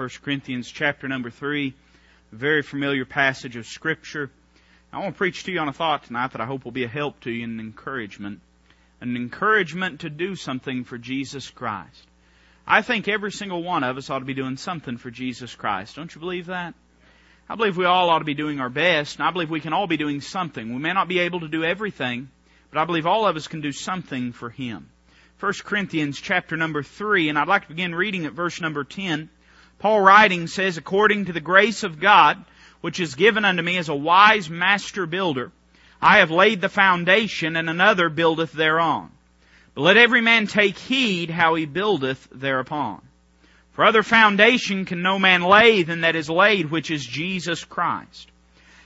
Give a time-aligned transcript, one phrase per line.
[0.00, 1.74] 1 Corinthians chapter number 3,
[2.32, 4.30] a very familiar passage of Scripture.
[4.94, 6.84] I want to preach to you on a thought tonight that I hope will be
[6.84, 8.40] a help to you and an encouragement.
[9.02, 12.02] An encouragement to do something for Jesus Christ.
[12.66, 15.96] I think every single one of us ought to be doing something for Jesus Christ.
[15.96, 16.72] Don't you believe that?
[17.46, 19.74] I believe we all ought to be doing our best, and I believe we can
[19.74, 20.72] all be doing something.
[20.72, 22.30] We may not be able to do everything,
[22.70, 24.88] but I believe all of us can do something for Him.
[25.40, 29.28] 1 Corinthians chapter number 3, and I'd like to begin reading at verse number 10.
[29.80, 32.44] Paul writing says, According to the grace of God,
[32.82, 35.50] which is given unto me as a wise master builder,
[36.00, 39.10] I have laid the foundation, and another buildeth thereon.
[39.74, 43.00] But let every man take heed how he buildeth thereupon.
[43.72, 48.30] For other foundation can no man lay than that is laid, which is Jesus Christ.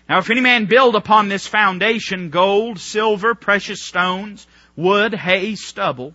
[0.09, 6.15] Now if any man build upon this foundation gold, silver, precious stones, wood, hay, stubble,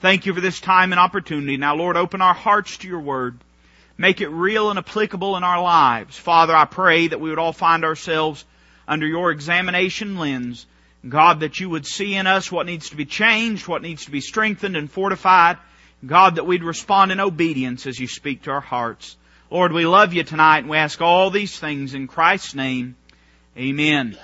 [0.00, 1.56] Thank you for this time and opportunity.
[1.56, 3.38] Now, Lord, open our hearts to your word.
[3.96, 6.16] Make it real and applicable in our lives.
[6.16, 8.44] Father, I pray that we would all find ourselves
[8.86, 10.66] under your examination lens.
[11.08, 14.12] God, that you would see in us what needs to be changed, what needs to
[14.12, 15.58] be strengthened and fortified.
[16.06, 19.16] God, that we'd respond in obedience as you speak to our hearts.
[19.50, 22.94] Lord, we love you tonight and we ask all these things in Christ's name.
[23.56, 24.16] Amen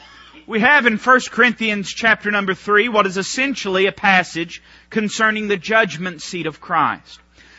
[0.46, 4.62] we have in 1 Corinthians chapter number 3 what is essentially a passage
[4.94, 7.18] concerning the judgment seat of Christ.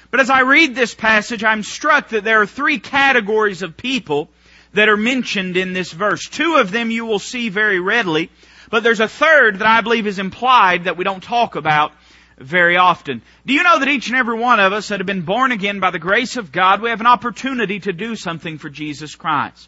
[0.09, 4.29] But as I read this passage, I'm struck that there are three categories of people
[4.71, 6.29] that are mentioned in this verse.
[6.29, 8.29] Two of them you will see very readily,
[8.69, 11.91] but there's a third that I believe is implied that we don't talk about
[12.37, 13.21] very often.
[13.45, 15.81] Do you know that each and every one of us that have been born again
[15.81, 19.67] by the grace of God, we have an opportunity to do something for Jesus Christ?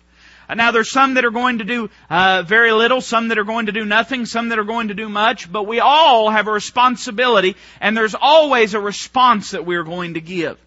[0.56, 3.66] Now there's some that are going to do uh, very little, some that are going
[3.66, 6.52] to do nothing, some that are going to do much, but we all have a
[6.52, 10.58] responsibility, and there's always a response that we are going to give.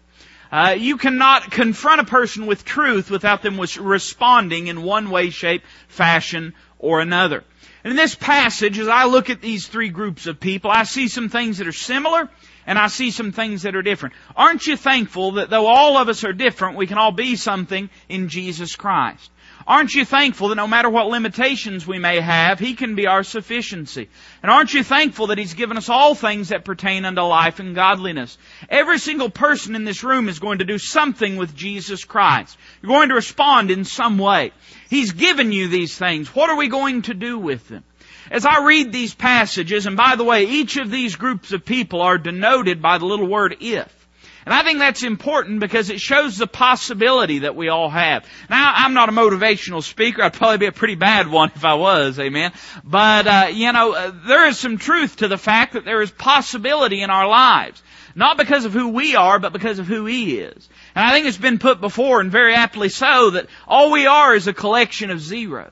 [0.51, 5.63] Uh, you cannot confront a person with truth without them responding in one way, shape,
[5.87, 7.43] fashion, or another.
[7.83, 11.07] And in this passage, as I look at these three groups of people, I see
[11.07, 12.29] some things that are similar,
[12.67, 14.13] and I see some things that are different.
[14.35, 17.89] Aren't you thankful that though all of us are different, we can all be something
[18.09, 19.31] in Jesus Christ?
[19.67, 23.23] Aren't you thankful that no matter what limitations we may have, He can be our
[23.23, 24.09] sufficiency?
[24.41, 27.75] And aren't you thankful that He's given us all things that pertain unto life and
[27.75, 28.37] godliness?
[28.69, 32.57] Every single person in this room is going to do something with Jesus Christ.
[32.81, 34.51] You're going to respond in some way.
[34.89, 36.33] He's given you these things.
[36.35, 37.83] What are we going to do with them?
[38.29, 42.01] As I read these passages, and by the way, each of these groups of people
[42.01, 44.00] are denoted by the little word if.
[44.45, 48.25] And I think that's important because it shows the possibility that we all have.
[48.49, 50.23] Now, I'm not a motivational speaker.
[50.23, 52.51] I'd probably be a pretty bad one if I was, amen.
[52.83, 56.11] But, uh, you know, uh, there is some truth to the fact that there is
[56.11, 57.81] possibility in our lives.
[58.15, 60.69] Not because of who we are, but because of who He is.
[60.95, 64.35] And I think it's been put before, and very aptly so, that all we are
[64.35, 65.71] is a collection of zeros.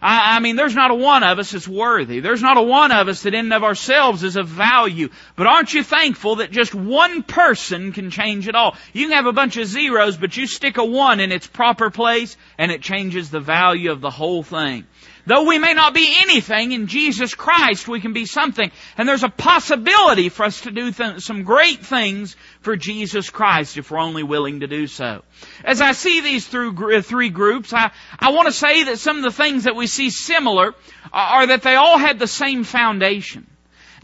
[0.00, 2.20] I, I, mean, there's not a one of us that's worthy.
[2.20, 5.08] There's not a one of us that in and of ourselves is of value.
[5.36, 8.76] But aren't you thankful that just one person can change it all?
[8.92, 11.90] You can have a bunch of zeros, but you stick a one in its proper
[11.90, 14.86] place, and it changes the value of the whole thing.
[15.26, 18.70] Though we may not be anything, in Jesus Christ we can be something.
[18.96, 23.76] And there's a possibility for us to do th- some great things for Jesus Christ
[23.76, 25.22] if we're only willing to do so.
[25.64, 29.16] As I see these through uh, three groups, I, I want to say that some
[29.16, 30.74] of the things that we see similar
[31.12, 33.48] are that they all had the same foundation.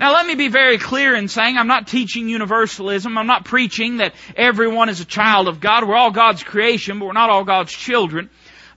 [0.01, 3.17] Now let me be very clear in saying I'm not teaching universalism.
[3.17, 5.87] I'm not preaching that everyone is a child of God.
[5.87, 8.29] We're all God's creation, but we're not all God's children.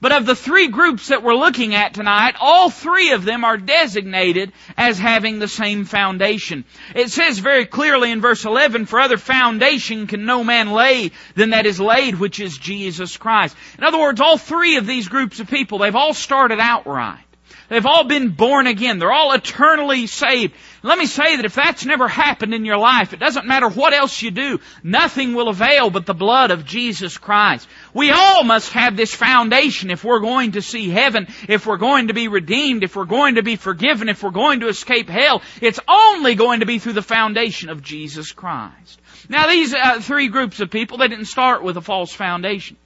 [0.05, 3.57] But of the three groups that we're looking at tonight, all three of them are
[3.57, 6.63] designated as having the same foundation.
[6.93, 11.49] It says very clearly in verse 11, for other foundation can no man lay than
[11.49, 13.57] that is laid, which is Jesus Christ.
[13.79, 17.25] In other words, all three of these groups of people, they've all started out right.
[17.67, 18.99] They've all been born again.
[18.99, 20.53] They're all eternally saved.
[20.85, 23.93] Let me say that if that's never happened in your life, it doesn't matter what
[23.93, 27.67] else you do, nothing will avail but the blood of Jesus Christ.
[27.91, 32.09] We all must have this foundation if we're going to see heaven, if we're going
[32.09, 35.41] to be redeemed, if we're going to be forgiven, if we're going to escape hell.
[35.59, 39.01] It's only going to be through the foundation of Jesus Christ.
[39.27, 42.77] Now these uh, three groups of people, they didn't start with a false foundation.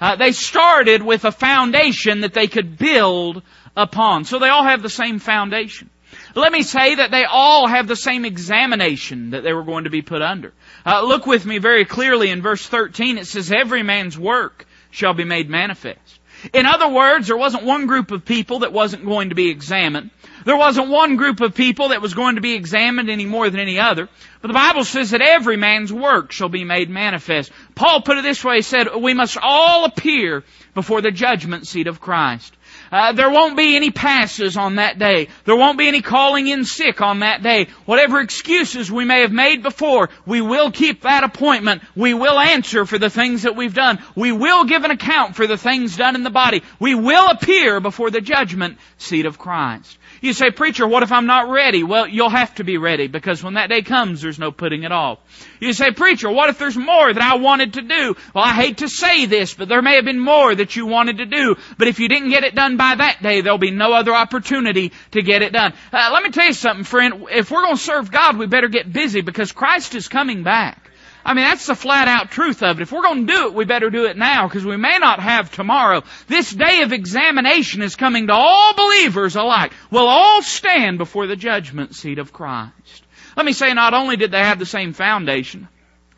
[0.00, 3.42] Uh, they started with a foundation that they could build
[3.76, 4.24] upon.
[4.24, 5.90] So they all have the same foundation.
[6.34, 9.90] Let me say that they all have the same examination that they were going to
[9.90, 10.52] be put under.
[10.86, 13.18] Uh, look with me very clearly in verse 13.
[13.18, 16.20] It says, every man's work shall be made manifest.
[16.52, 20.10] In other words, there wasn't one group of people that wasn't going to be examined.
[20.44, 23.60] There wasn't one group of people that was going to be examined any more than
[23.60, 24.08] any other.
[24.40, 27.52] But the Bible says that every man's work shall be made manifest.
[27.76, 30.42] Paul put it this way, he said, we must all appear
[30.74, 32.56] before the judgment seat of Christ.
[32.92, 35.28] Uh, there won't be any passes on that day.
[35.46, 37.68] There won't be any calling in sick on that day.
[37.86, 41.82] Whatever excuses we may have made before, we will keep that appointment.
[41.96, 43.98] We will answer for the things that we've done.
[44.14, 46.62] We will give an account for the things done in the body.
[46.78, 49.96] We will appear before the judgment seat of Christ.
[50.22, 51.82] You say, preacher, what if I'm not ready?
[51.82, 54.92] Well, you'll have to be ready because when that day comes, there's no putting it
[54.92, 55.18] off.
[55.58, 58.14] You say, preacher, what if there's more that I wanted to do?
[58.32, 61.18] Well, I hate to say this, but there may have been more that you wanted
[61.18, 61.56] to do.
[61.76, 64.92] But if you didn't get it done by that day, there'll be no other opportunity
[65.10, 65.72] to get it done.
[65.92, 67.26] Uh, let me tell you something, friend.
[67.32, 70.81] If we're going to serve God, we better get busy because Christ is coming back.
[71.24, 72.82] I mean, that's the flat out truth of it.
[72.82, 75.20] If we're going to do it, we better do it now because we may not
[75.20, 76.02] have tomorrow.
[76.26, 79.72] This day of examination is coming to all believers alike.
[79.90, 83.04] We'll all stand before the judgment seat of Christ.
[83.36, 85.68] Let me say, not only did they have the same foundation,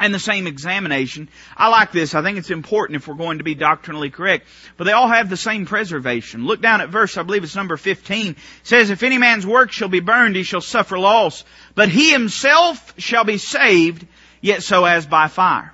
[0.01, 1.29] and the same examination.
[1.57, 2.15] I like this.
[2.15, 4.47] I think it's important if we're going to be doctrinally correct.
[4.77, 6.47] But they all have the same preservation.
[6.47, 8.33] Look down at verse, I believe it's number 15.
[8.33, 11.45] It says, If any man's work shall be burned, he shall suffer loss.
[11.75, 14.07] But he himself shall be saved,
[14.45, 15.73] yet so as by fire.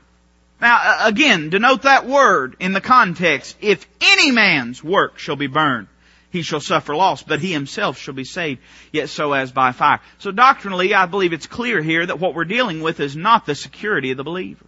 [0.61, 3.56] Now, again, denote that word in the context.
[3.61, 5.88] If any man's work shall be burned,
[6.31, 8.61] he shall suffer loss, but he himself shall be saved,
[8.93, 9.99] yet so as by fire.
[10.19, 13.56] So doctrinally, I believe it's clear here that what we're dealing with is not the
[13.56, 14.64] security of the believer.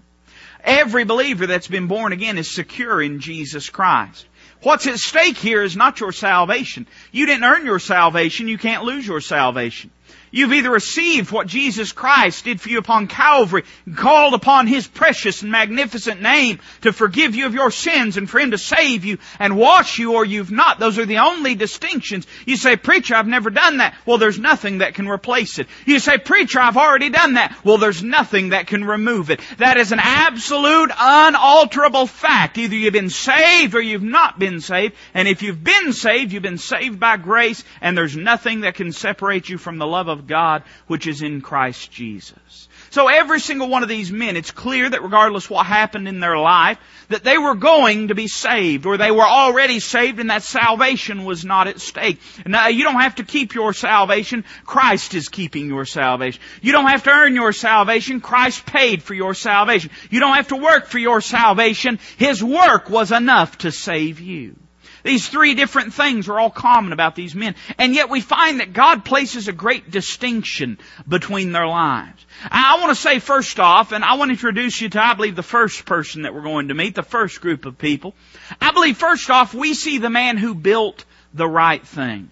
[0.64, 4.26] Every believer that's been born again is secure in Jesus Christ.
[4.62, 6.88] What's at stake here is not your salvation.
[7.12, 9.93] You didn't earn your salvation, you can't lose your salvation.
[10.34, 13.64] You've either received what Jesus Christ did for you upon Calvary,
[13.94, 18.40] called upon His precious and magnificent name to forgive you of your sins and for
[18.40, 20.79] Him to save you and wash you or you've not.
[20.79, 22.26] Those are the only distinctions.
[22.46, 23.94] You say, preacher, I've never done that.
[24.06, 25.67] Well, there's nothing that can replace it.
[25.84, 27.55] You say, preacher, I've already done that.
[27.62, 29.40] Well, there's nothing that can remove it.
[29.58, 32.56] That is an absolute, unalterable fact.
[32.56, 34.94] Either you've been saved or you've not been saved.
[35.12, 38.93] And if you've been saved, you've been saved by grace and there's nothing that can
[38.93, 42.69] separate you from the love of God which is in Christ Jesus.
[42.90, 46.36] So every single one of these men, it's clear that regardless what happened in their
[46.36, 46.78] life,
[47.08, 51.24] that they were going to be saved, or they were already saved and that salvation
[51.24, 52.20] was not at stake.
[52.44, 54.44] Now, you don't have to keep your salvation.
[54.66, 56.42] Christ is keeping your salvation.
[56.60, 58.20] You don't have to earn your salvation.
[58.20, 59.90] Christ paid for your salvation.
[60.10, 61.98] You don't have to work for your salvation.
[62.18, 64.56] His work was enough to save you.
[65.02, 67.54] These three different things are all common about these men.
[67.78, 70.78] And yet we find that God places a great distinction
[71.08, 72.25] between their lives.
[72.44, 75.37] I want to say first off, and I want to introduce you to, I believe,
[75.37, 78.14] the first person that we're going to meet, the first group of people.
[78.60, 81.04] I believe first off, we see the man who built
[81.34, 82.28] the right thing.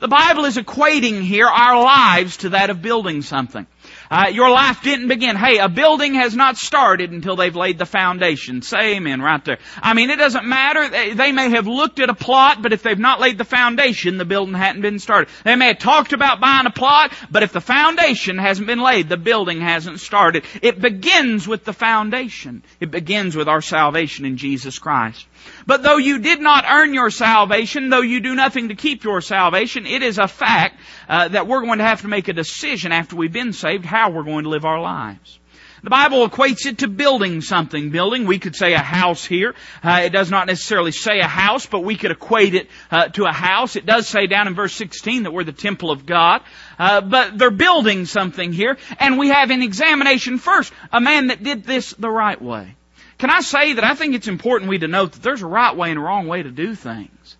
[0.00, 3.66] The Bible is equating here our lives to that of building something.
[4.10, 5.36] Uh, your life didn't begin.
[5.36, 8.60] Hey, a building has not started until they've laid the foundation.
[8.60, 9.58] Say amen right there.
[9.80, 10.88] I mean, it doesn't matter.
[11.14, 14.24] They, may have looked at a plot, but if they've not laid the foundation, the
[14.24, 15.32] building hadn't been started.
[15.44, 19.08] They may have talked about buying a plot, but if the foundation hasn't been laid,
[19.08, 20.44] the building hasn't started.
[20.60, 22.64] It begins with the foundation.
[22.80, 25.24] It begins with our salvation in Jesus Christ.
[25.66, 29.20] But though you did not earn your salvation, though you do nothing to keep your
[29.20, 32.92] salvation, it is a fact uh, that we're going to have to make a decision
[32.92, 35.38] after we've been saved how we're going to live our lives.
[35.82, 37.90] The Bible equates it to building something.
[37.90, 39.54] Building, we could say a house here.
[39.82, 43.24] Uh, it does not necessarily say a house, but we could equate it uh, to
[43.24, 43.76] a house.
[43.76, 46.42] It does say down in verse 16 that we're the temple of God.
[46.78, 50.72] Uh, but they're building something here, and we have an examination first.
[50.92, 52.76] A man that did this the right way.
[53.16, 55.76] Can I say that I think it's important we to note that there's a right
[55.76, 57.36] way and a wrong way to do things.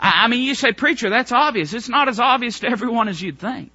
[0.00, 1.72] I, I mean, you say, preacher, that's obvious.
[1.72, 3.70] It's not as obvious to everyone as you'd think.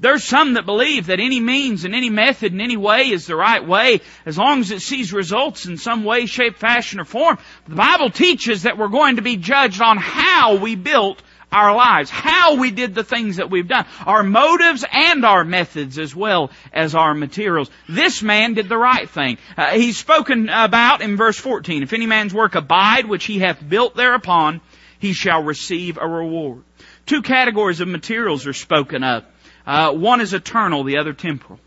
[0.00, 3.36] There's some that believe that any means and any method and any way is the
[3.36, 7.38] right way as long as it sees results in some way, shape, fashion, or form.
[7.68, 12.08] The Bible teaches that we're going to be judged on how we built our lives,
[12.08, 16.50] how we did the things that we've done, our motives and our methods as well
[16.72, 17.70] as our materials.
[17.88, 19.36] This man did the right thing.
[19.56, 23.66] Uh, he's spoken about in verse 14, if any man's work abide which he hath
[23.66, 24.60] built thereupon,
[24.98, 26.62] he shall receive a reward.
[27.06, 29.24] Two categories of materials are spoken of.
[29.70, 31.60] Uh, one is eternal, the other temporal.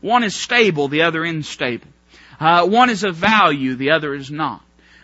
[0.00, 1.86] One is stable, the other unstable.
[2.40, 4.60] Uh, one is of value, the other is not.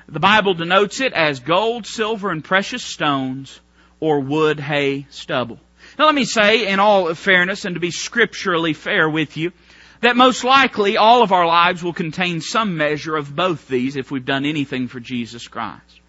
[0.09, 3.61] The Bible denotes it as gold, silver, and precious stones,
[4.01, 5.61] or wood, hay, stubble.
[5.97, 9.53] Now let me say, in all fairness and to be scripturally fair with you,
[10.01, 14.11] that most likely all of our lives will contain some measure of both these if
[14.11, 16.00] we've done anything for Jesus Christ.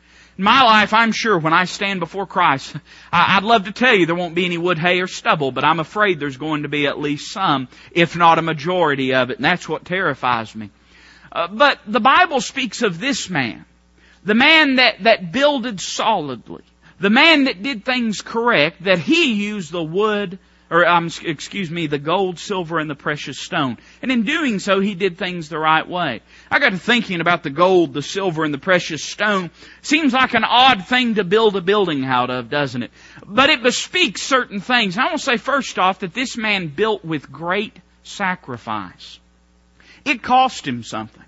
[0.42, 2.76] In my life, I'm sure when I stand before Christ,
[3.14, 5.80] I'd love to tell you there won't be any wood, hay, or stubble, but I'm
[5.80, 9.46] afraid there's going to be at least some, if not a majority of it, and
[9.46, 10.72] that's what terrifies me.
[11.32, 13.66] Uh, but the Bible speaks of this man,
[14.24, 16.64] the man that, that builded solidly,
[17.00, 20.40] the man that did things correct, that he used the wood,
[20.72, 23.78] or um, excuse me, the gold, silver, and the precious stone.
[24.02, 26.22] And in doing so, he did things the right way.
[26.50, 29.52] I got to thinking about the gold, the silver, and the precious stone.
[29.82, 32.92] Seems like an odd thing to build a building out of, doesn't it?
[33.26, 34.98] But it bespeaks certain things.
[34.98, 39.20] I want to say first off that this man built with great sacrifice.
[40.06, 41.26] It cost him something.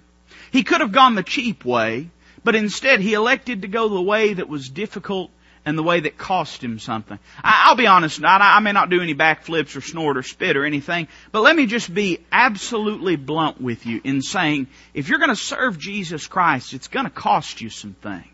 [0.51, 2.09] He could have gone the cheap way,
[2.45, 5.31] but instead he elected to go the way that was difficult
[5.65, 7.17] and the way that cost him something.
[7.43, 10.58] I, will be honest, I, I may not do any backflips or snort or spit
[10.58, 15.20] or anything, but let me just be absolutely blunt with you in saying, if you're
[15.20, 18.27] going to serve Jesus Christ, it's going to cost you some things.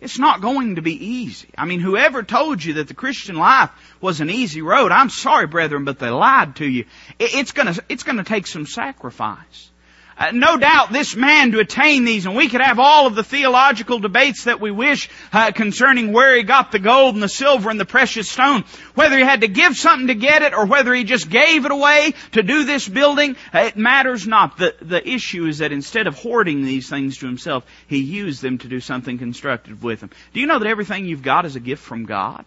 [0.00, 1.48] It's not going to be easy.
[1.58, 5.48] I mean, whoever told you that the Christian life was an easy road, I'm sorry,
[5.48, 6.84] brethren, but they lied to you.
[7.18, 9.70] It's gonna, it's gonna take some sacrifice.
[10.18, 13.22] Uh, no doubt this man to attain these, and we could have all of the
[13.22, 17.70] theological debates that we wish uh, concerning where he got the gold and the silver
[17.70, 18.64] and the precious stone,
[18.96, 21.70] whether he had to give something to get it or whether he just gave it
[21.70, 24.56] away to do this building, uh, it matters not.
[24.56, 28.58] The, the issue is that instead of hoarding these things to himself, he used them
[28.58, 30.10] to do something constructive with them.
[30.32, 32.44] Do you know that everything you've got is a gift from God?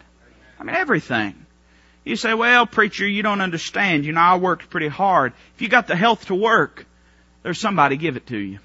[0.60, 1.46] I mean, everything.
[2.04, 4.04] You say, well, preacher, you don't understand.
[4.04, 5.32] You know, I worked pretty hard.
[5.54, 6.86] If you got the health to work,
[7.42, 8.58] there's somebody give it to you.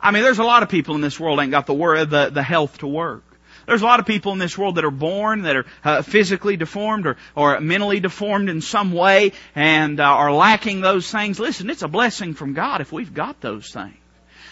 [0.00, 2.30] I mean, there's a lot of people in this world ain't got the word, the,
[2.30, 3.22] the health to work.
[3.66, 6.56] There's a lot of people in this world that are born, that are uh, physically
[6.56, 11.38] deformed or, or mentally deformed in some way and uh, are lacking those things.
[11.38, 13.99] Listen, it's a blessing from God if we've got those things.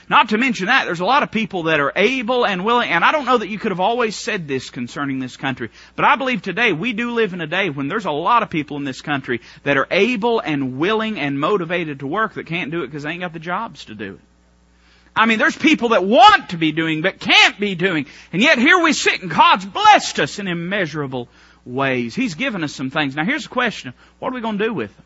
[0.08, 3.04] Not to mention that, there's a lot of people that are able and willing, and
[3.04, 6.16] I don't know that you could have always said this concerning this country, but I
[6.16, 8.84] believe today we do live in a day when there's a lot of people in
[8.84, 12.86] this country that are able and willing and motivated to work that can't do it
[12.86, 14.20] because they ain't got the jobs to do it.
[15.14, 18.06] I mean, there's people that want to be doing but can't be doing.
[18.32, 21.28] And yet here we sit and God's blessed us in immeasurable
[21.66, 22.14] ways.
[22.14, 23.16] He's given us some things.
[23.16, 23.94] Now here's the question.
[24.20, 25.04] What are we going to do with them?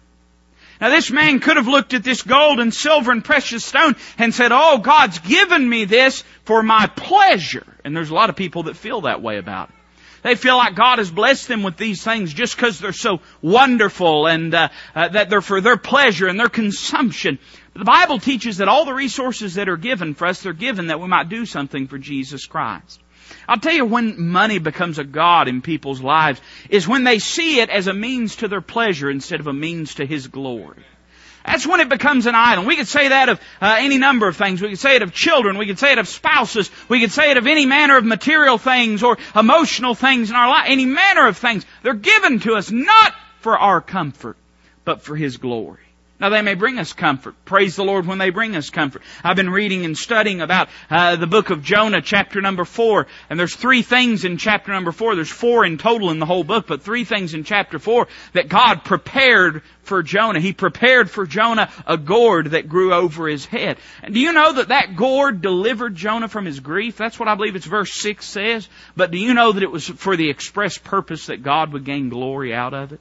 [0.83, 4.35] Now this man could have looked at this gold and silver and precious stone and
[4.35, 7.65] said, oh, God's given me this for my pleasure.
[7.85, 9.77] And there's a lot of people that feel that way about it.
[10.23, 14.27] They feel like God has blessed them with these things just because they're so wonderful
[14.27, 17.39] and uh, uh, that they're for their pleasure and their consumption.
[17.73, 20.89] But the Bible teaches that all the resources that are given for us, they're given
[20.89, 23.01] that we might do something for Jesus Christ.
[23.49, 27.61] I'll tell you when money becomes a God in people's lives is when they see
[27.61, 30.85] it as a means to their pleasure instead of a means to His glory.
[31.45, 32.65] That's when it becomes an idol.
[32.65, 34.63] We could say that of uh, any number of things.
[34.63, 35.59] We could say it of children.
[35.59, 36.71] We could say it of spouses.
[36.89, 40.49] We could say it of any manner of material things or emotional things in our
[40.49, 40.67] life.
[40.69, 41.67] Any manner of things.
[41.83, 44.37] They're given to us not for our comfort,
[44.85, 45.81] but for His glory.
[46.23, 47.35] Now they may bring us comfort.
[47.45, 49.03] Praise the Lord when they bring us comfort.
[49.25, 53.41] I've been reading and studying about uh, the book of Jonah, chapter number four, and
[53.41, 55.17] there's three things in chapter number four.
[55.17, 58.49] There's four in total in the whole book, but three things in chapter four that
[58.49, 60.39] God prepared for Jonah.
[60.39, 63.79] He prepared for Jonah a gourd that grew over his head.
[64.05, 66.97] And do you know that that gourd delivered Jonah from his grief?
[66.97, 68.69] That's what I believe it's verse six says.
[68.95, 72.11] But do you know that it was for the express purpose that God would gain
[72.11, 73.01] glory out of it?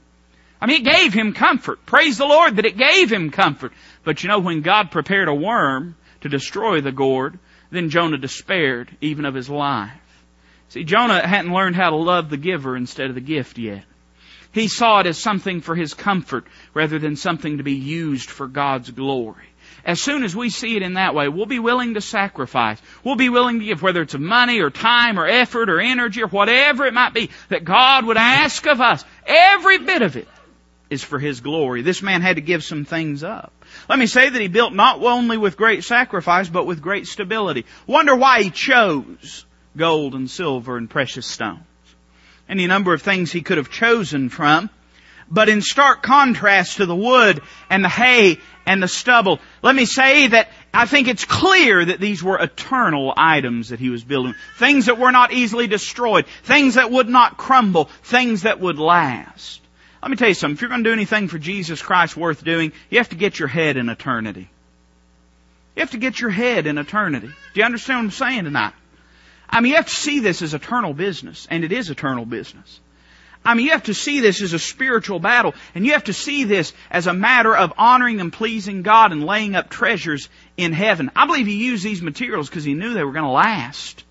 [0.62, 1.86] I mean, it gave him comfort.
[1.88, 3.74] Praise the Lord that it gave him comfort.
[4.04, 7.40] But you know, when God prepared a worm to destroy the gourd,
[7.72, 9.92] then Jonah despaired even of his life.
[10.70, 13.84] See, Jonah hadn't learned how to love the giver instead of the gift yet.
[14.54, 18.48] He saw it as something for his comfort rather than something to be used for
[18.48, 19.46] God's glory.
[19.84, 22.80] As soon as we see it in that way, we'll be willing to sacrifice.
[23.04, 26.28] We'll be willing to give, whether it's money or time or effort or energy or
[26.28, 29.04] whatever it might be, that God would ask of us.
[29.26, 30.28] Every bit of it
[30.92, 31.82] is for His glory.
[31.82, 33.54] This man had to give some things up.
[33.90, 37.66] Let me say that he built not only with great sacrifice, but with great stability.
[37.88, 39.46] Wonder why he chose
[39.76, 41.64] gold and silver and precious stones.
[42.50, 44.70] Any number of things he could have chosen from.
[45.30, 49.86] But in stark contrast to the wood and the hay and the stubble, let me
[49.86, 54.36] say that I think it's clear that these were eternal items that he was building.
[54.58, 56.26] Things that were not easily destroyed.
[56.44, 57.86] Things that would not crumble.
[58.04, 59.62] Things that would last.
[60.02, 60.56] Let me tell you something.
[60.56, 63.38] If you're going to do anything for Jesus Christ worth doing, you have to get
[63.38, 64.50] your head in eternity.
[65.76, 67.28] You have to get your head in eternity.
[67.28, 68.74] Do you understand what I'm saying tonight?
[69.50, 72.80] I mean, you have to see this as eternal business, and it is eternal business.
[73.44, 76.14] I mean, you have to see this as a spiritual battle, and you have to
[76.14, 80.74] see this as a matter of honoring and pleasing God and laying up treasures in
[80.74, 81.12] heaven.
[81.16, 84.04] I believe he used these materials because he knew they were going to last.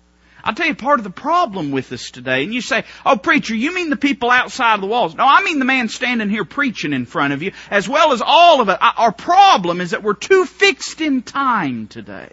[0.43, 2.43] I'll tell you part of the problem with this today.
[2.43, 5.15] And you say, oh preacher, you mean the people outside of the walls.
[5.15, 8.21] No, I mean the man standing here preaching in front of you, as well as
[8.25, 8.77] all of it.
[8.81, 12.29] Our problem is that we're too fixed in time today.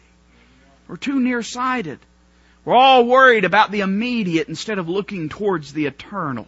[0.86, 2.00] We're too nearsighted.
[2.64, 6.46] We're all worried about the immediate instead of looking towards the eternal.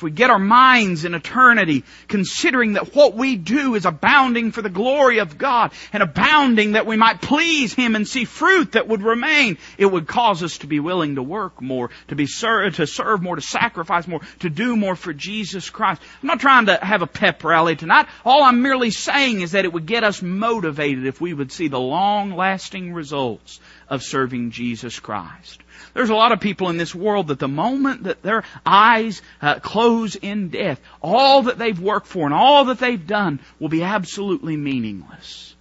[0.00, 4.62] If we get our minds in eternity, considering that what we do is abounding for
[4.62, 8.88] the glory of God and abounding that we might please Him and see fruit that
[8.88, 12.70] would remain, it would cause us to be willing to work more, to be ser-
[12.70, 16.00] to serve more, to sacrifice more, to do more for Jesus Christ.
[16.22, 18.06] I'm not trying to have a pep rally tonight.
[18.24, 21.68] All I'm merely saying is that it would get us motivated if we would see
[21.68, 25.60] the long lasting results of serving Jesus Christ.
[25.92, 29.58] There's a lot of people in this world that the moment that their eyes uh,
[29.58, 33.82] close in death, all that they've worked for and all that they've done will be
[33.82, 35.54] absolutely meaningless.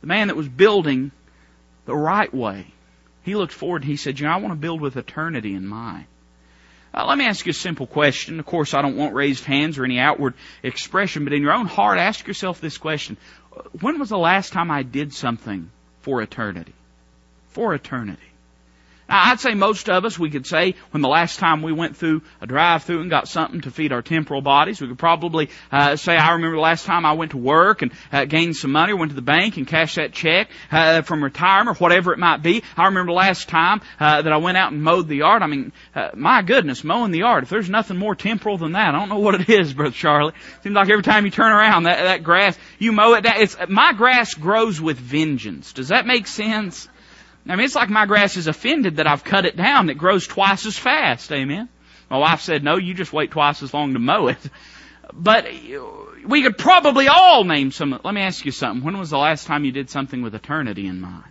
[0.00, 1.12] The man that was building
[1.84, 2.66] the right way,
[3.22, 5.66] he looked forward and he said, you know, I want to build with eternity in
[5.66, 6.06] mind.
[6.94, 8.38] Uh, let me ask you a simple question.
[8.38, 11.66] Of course, I don't want raised hands or any outward expression, but in your own
[11.66, 13.16] heart, ask yourself this question.
[13.80, 15.70] When was the last time I did something
[16.02, 16.72] for eternity?
[17.54, 18.34] For eternity.
[19.08, 21.96] Now, I'd say most of us, we could say when the last time we went
[21.96, 25.96] through a drive-through and got something to feed our temporal bodies, we could probably uh,
[25.96, 28.92] say, I remember the last time I went to work and uh, gained some money,
[28.92, 32.18] or went to the bank and cashed that check uh, from retirement, or whatever it
[32.18, 32.62] might be.
[32.78, 35.42] I remember the last time uh, that I went out and mowed the yard.
[35.42, 37.44] I mean, uh, my goodness, mowing the yard.
[37.44, 40.32] If there's nothing more temporal than that, I don't know what it is, Brother Charlie.
[40.62, 43.34] Seems like every time you turn around, that, that grass, you mow it down.
[43.36, 45.74] It's, my grass grows with vengeance.
[45.74, 46.88] Does that make sense?
[47.46, 49.90] I mean, it's like my grass is offended that I've cut it down.
[49.90, 51.30] It grows twice as fast.
[51.30, 51.68] Amen.
[52.10, 54.38] My wife said, no, you just wait twice as long to mow it.
[55.12, 55.46] But
[56.24, 57.98] we could probably all name some.
[58.02, 58.84] Let me ask you something.
[58.84, 61.24] When was the last time you did something with eternity in mind?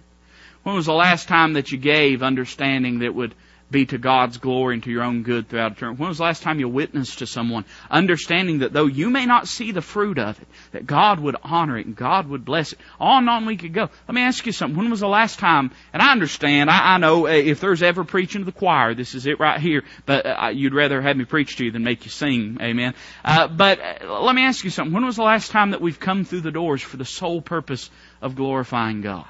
[0.63, 3.33] When was the last time that you gave understanding that would
[3.73, 5.99] be to God's glory and to your own good throughout eternity.
[5.99, 9.49] When was the last time you witnessed to someone, understanding that though you may not
[9.49, 12.79] see the fruit of it, that God would honor it and God would bless it?
[13.01, 13.89] On and on we could go.
[14.07, 14.77] Let me ask you something.
[14.77, 18.05] When was the last time, and I understand, I, I know uh, if there's ever
[18.05, 21.25] preaching to the choir, this is it right here, but uh, you'd rather have me
[21.25, 22.93] preach to you than make you sing, amen.
[23.25, 24.93] Uh, but uh, let me ask you something.
[24.93, 27.89] When was the last time that we've come through the doors for the sole purpose
[28.21, 29.25] of glorifying God?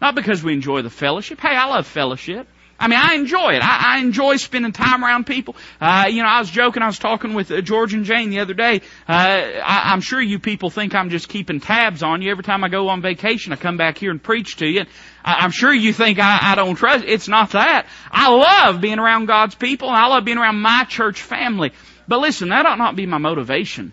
[0.00, 1.40] Not because we enjoy the fellowship.
[1.40, 2.48] Hey, I love fellowship.
[2.78, 3.62] I mean, I enjoy it.
[3.62, 5.54] I, I enjoy spending time around people.
[5.80, 6.82] Uh, you know, I was joking.
[6.82, 8.80] I was talking with uh, George and Jane the other day.
[9.08, 12.30] Uh, I, I'm sure you people think I'm just keeping tabs on you.
[12.30, 14.84] Every time I go on vacation, I come back here and preach to you.
[15.24, 17.04] I, I'm sure you think I, I don't trust.
[17.06, 17.86] It's not that.
[18.10, 21.72] I love being around God's people, and I love being around my church family.
[22.08, 23.92] But listen, that ought not be my motivation.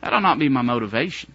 [0.00, 1.32] That ought not be my motivation.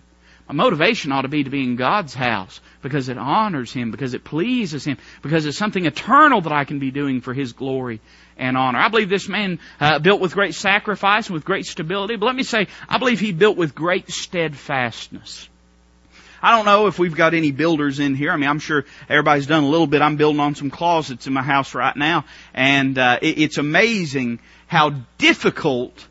[0.48, 4.13] My motivation ought to be to be in God's house because it honors Him, because
[4.13, 8.00] it pleases Him, because it's something eternal that I can be doing for His glory
[8.38, 8.80] and honor.
[8.80, 12.36] I believe this man uh, built with great sacrifice and with great stability, but let
[12.36, 15.50] me say, I believe he built with great steadfastness.
[16.42, 18.32] I don't know if we've got any builders in here.
[18.32, 20.02] I mean, I'm sure everybody's done a little bit.
[20.02, 24.39] I'm building on some closets in my house right now, and uh, it, it's amazing
[24.68, 26.08] how difficult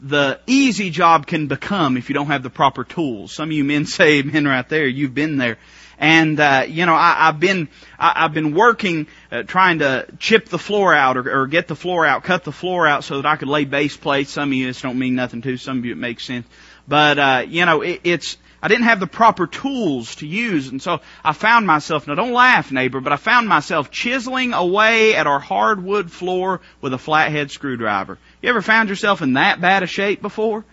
[0.00, 3.32] the easy job can become if you don't have the proper tools.
[3.32, 4.86] Some of you men say amen right there.
[4.86, 5.58] You've been there.
[5.98, 10.48] And, uh, you know, I, I've been, I, I've been working, uh, trying to chip
[10.48, 13.26] the floor out or, or get the floor out, cut the floor out so that
[13.26, 14.30] I could lay base plates.
[14.30, 15.56] Some of you this don't mean nothing to.
[15.56, 16.46] Some of you it makes sense.
[16.86, 20.82] But, uh, you know, it, it's, I didn't have the proper tools to use, and
[20.82, 25.28] so I found myself, now don't laugh neighbor, but I found myself chiseling away at
[25.28, 28.18] our hardwood floor with a flathead screwdriver.
[28.42, 30.64] You ever found yourself in that bad a shape before?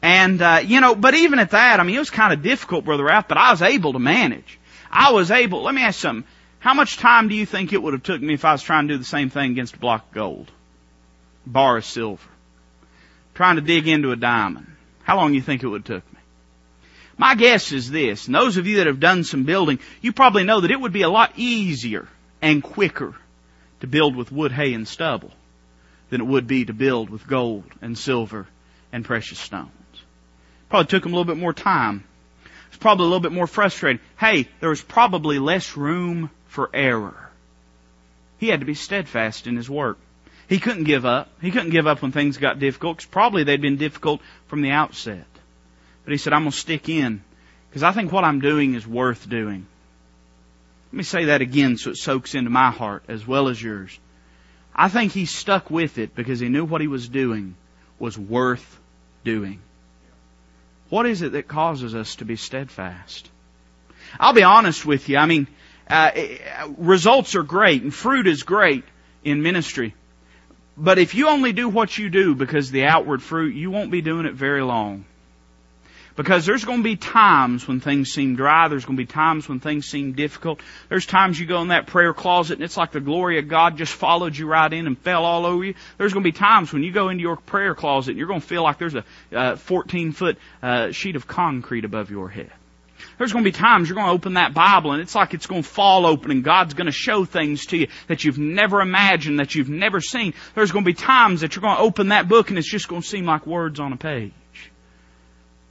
[0.00, 2.84] And, uh, you know, but even at that, I mean, it was kind of difficult,
[2.84, 4.58] Brother Ralph, but I was able to manage.
[4.96, 6.28] I was able, let me ask you something.
[6.58, 8.88] How much time do you think it would have took me if I was trying
[8.88, 10.50] to do the same thing against a block of gold?
[11.46, 12.28] Bar of silver.
[13.34, 14.66] Trying to dig into a diamond.
[15.02, 16.18] How long do you think it would have took me?
[17.18, 20.44] My guess is this, and those of you that have done some building, you probably
[20.44, 22.08] know that it would be a lot easier
[22.40, 23.14] and quicker
[23.80, 25.30] to build with wood, hay, and stubble
[26.08, 28.46] than it would be to build with gold and silver
[28.92, 29.70] and precious stones.
[30.70, 32.04] Probably took him a little bit more time.
[32.68, 34.00] It's probably a little bit more frustrating.
[34.18, 37.30] Hey, there was probably less room for error.
[38.38, 39.98] He had to be steadfast in his work.
[40.48, 41.28] He couldn't give up.
[41.40, 44.70] He couldn't give up when things got difficult because probably they'd been difficult from the
[44.70, 45.26] outset.
[46.04, 47.22] But he said, I'm going to stick in
[47.68, 49.66] because I think what I'm doing is worth doing.
[50.92, 53.98] Let me say that again so it soaks into my heart as well as yours.
[54.74, 57.56] I think he stuck with it because he knew what he was doing
[57.98, 58.78] was worth
[59.24, 59.60] doing.
[60.88, 63.30] What is it that causes us to be steadfast?
[64.20, 65.18] I'll be honest with you.
[65.18, 65.48] I mean,
[65.88, 66.10] uh,
[66.78, 68.84] results are great and fruit is great
[69.24, 69.94] in ministry.
[70.76, 74.02] But if you only do what you do because the outward fruit, you won't be
[74.02, 75.04] doing it very long.
[76.16, 78.68] Because there's going to be times when things seem dry.
[78.68, 80.60] There's going to be times when things seem difficult.
[80.88, 83.76] There's times you go in that prayer closet and it's like the glory of God
[83.76, 85.74] just followed you right in and fell all over you.
[85.98, 88.40] There's going to be times when you go into your prayer closet and you're going
[88.40, 92.50] to feel like there's a uh, 14 foot uh, sheet of concrete above your head.
[93.18, 95.46] There's going to be times you're going to open that Bible and it's like it's
[95.46, 98.80] going to fall open and God's going to show things to you that you've never
[98.80, 100.32] imagined, that you've never seen.
[100.54, 102.88] There's going to be times that you're going to open that book and it's just
[102.88, 104.32] going to seem like words on a page.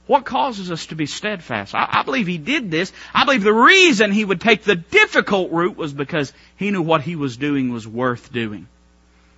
[0.06, 1.74] What causes us to be steadfast?
[1.74, 2.92] I, I, believe he did this.
[3.12, 7.02] I believe the reason he would take the difficult route was because he knew what
[7.02, 8.68] he was doing was worth doing.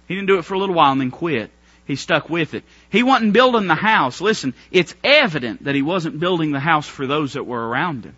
[0.07, 1.51] He didn't do it for a little while and then quit.
[1.87, 2.65] He stuck with it.
[2.91, 4.21] He wasn't building the house.
[4.21, 8.15] Listen, it's evident that he wasn't building the house for those that were around him.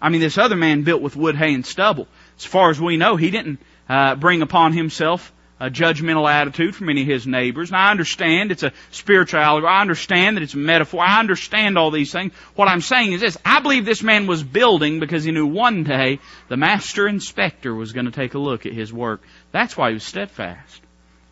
[0.00, 2.06] I mean, this other man built with wood, hay, and stubble.
[2.38, 6.88] As far as we know, he didn't uh, bring upon himself a judgmental attitude from
[6.88, 7.70] any of his neighbors.
[7.70, 9.72] And I understand it's a spiritual allegory.
[9.72, 11.04] I understand that it's a metaphor.
[11.04, 12.32] I understand all these things.
[12.56, 13.38] What I'm saying is this.
[13.44, 17.92] I believe this man was building because he knew one day the master inspector was
[17.92, 19.22] going to take a look at his work.
[19.52, 20.81] That's why he was steadfast.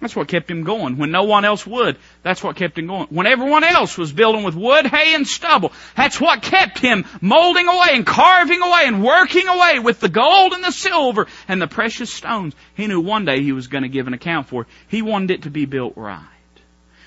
[0.00, 0.96] That's what kept him going.
[0.96, 3.08] When no one else would, that's what kept him going.
[3.10, 7.68] When everyone else was building with wood, hay, and stubble, that's what kept him molding
[7.68, 11.66] away and carving away and working away with the gold and the silver and the
[11.66, 12.54] precious stones.
[12.74, 14.68] He knew one day he was going to give an account for it.
[14.88, 16.24] He wanted it to be built right.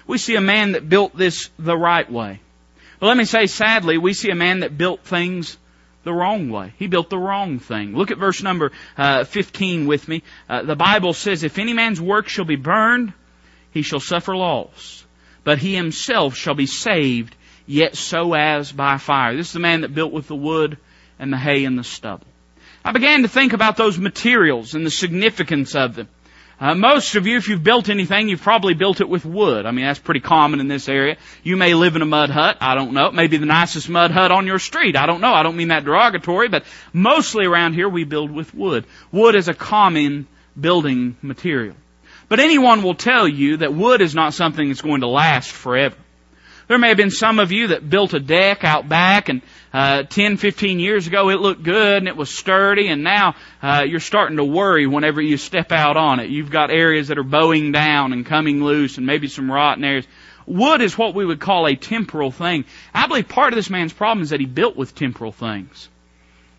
[0.06, 2.42] We see a man that built this the right way.
[3.00, 5.58] But let me say sadly, we see a man that built things
[6.04, 6.74] the wrong way.
[6.78, 7.96] He built the wrong thing.
[7.96, 10.24] Look at verse number uh, 15 with me.
[10.50, 13.14] Uh, the Bible says, If any man's work shall be burned,
[13.72, 15.06] he shall suffer loss.
[15.44, 17.36] But he himself shall be saved,
[17.66, 19.36] yet so as by fire.
[19.36, 20.78] This is the man that built with the wood
[21.20, 22.28] and the hay and the stubble.
[22.86, 26.10] I began to think about those materials and the significance of them.
[26.64, 29.66] Uh, most of you, if you've built anything, you've probably built it with wood.
[29.66, 31.18] I mean, that's pretty common in this area.
[31.44, 32.56] You may live in a mud hut.
[32.62, 33.08] I don't know.
[33.08, 34.96] It may be the nicest mud hut on your street.
[34.96, 35.34] I don't know.
[35.34, 38.86] I don't mean that derogatory, but mostly around here we build with wood.
[39.12, 40.26] Wood is a common
[40.58, 41.76] building material.
[42.30, 45.98] But anyone will tell you that wood is not something that's going to last forever.
[46.68, 49.42] There may have been some of you that built a deck out back and
[49.74, 53.84] uh, 10, 15 years ago it looked good and it was sturdy and now uh,
[53.88, 56.30] you're starting to worry whenever you step out on it.
[56.30, 60.08] You've got areas that are bowing down and coming loose and maybe some rotten areas.
[60.46, 62.66] Wood is what we would call a temporal thing.
[62.94, 65.90] I believe part of this man's problem is that he built with temporal things.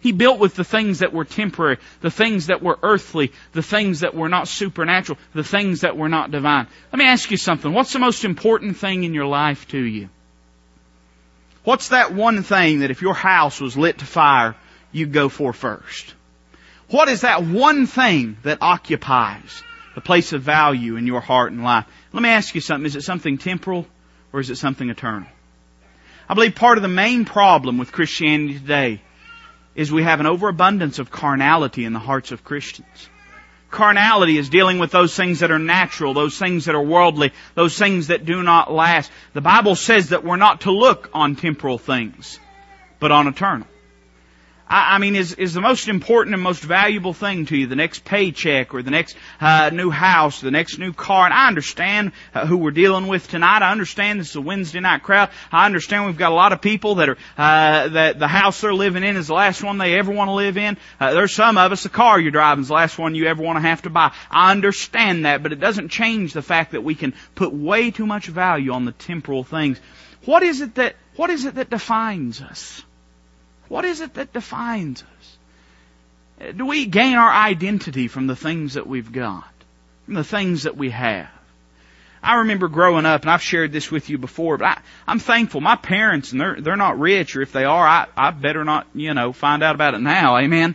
[0.05, 4.01] He built with the things that were temporary, the things that were earthly, the things
[4.01, 6.67] that were not supernatural, the things that were not divine.
[6.93, 7.73] Let me ask you something.
[7.73, 10.11] What's the most important thing in your life to you?
[11.63, 14.55] What's that one thing that if your house was lit to fire,
[14.93, 16.13] you'd go for first?
[16.91, 19.63] What is that one thing that occupies
[19.95, 21.87] the place of value in your heart and life?
[22.13, 22.85] Let me ask you something.
[22.85, 23.87] Is it something temporal
[24.35, 25.29] or is it something eternal?
[26.29, 29.01] I believe part of the main problem with Christianity today
[29.75, 33.09] is we have an overabundance of carnality in the hearts of Christians.
[33.71, 37.77] Carnality is dealing with those things that are natural, those things that are worldly, those
[37.77, 39.11] things that do not last.
[39.33, 42.39] The Bible says that we're not to look on temporal things,
[43.01, 43.67] but on eternal.
[44.75, 47.77] I, I mean, is, is the most important and most valuable thing to you the
[47.77, 51.27] next paycheck or the next uh, new house, the next new car?
[51.27, 53.63] And I understand uh, who we're dealing with tonight.
[53.63, 55.31] I understand this is a Wednesday night crowd.
[55.53, 58.75] I understand we've got a lot of people that are uh, that the house they're
[58.75, 60.77] living in is the last one they ever want to live in.
[60.99, 63.45] Uh, there's some of us the car you're driving is the last one you ever
[63.45, 64.13] want to have to buy.
[64.29, 68.07] I understand that, but it doesn't change the fact that we can put way too
[68.07, 69.79] much value on the temporal things.
[70.25, 72.83] What is it that what is it that defines us?
[73.69, 76.55] What is it that defines us?
[76.57, 79.49] Do we gain our identity from the things that we've got?
[80.05, 81.29] From the things that we have?
[82.23, 85.61] I remember growing up, and I've shared this with you before, but I, I'm thankful.
[85.61, 88.87] My parents, and they're, they're not rich, or if they are, I, I better not,
[88.95, 90.39] you know, find out about it now.
[90.39, 90.75] Amen.